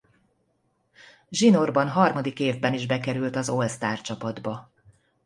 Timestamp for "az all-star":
3.35-4.01